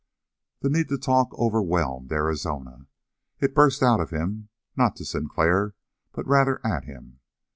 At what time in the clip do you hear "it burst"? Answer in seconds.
3.39-3.83